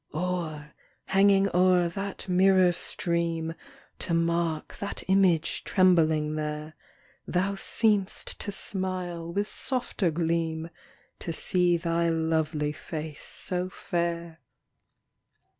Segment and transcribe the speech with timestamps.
[0.15, 0.73] Or,
[1.05, 3.53] hanging o'er that mirror stream,
[3.99, 6.73] To mark that image trembling there,
[7.27, 10.71] Thou seem'st to smile with softer gleam,
[11.19, 14.39] To see thy lovely face so fair.